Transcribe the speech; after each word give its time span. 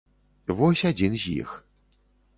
Вось 0.61 0.83
адзін 0.91 1.13
з 1.25 1.37
іх. 1.45 1.49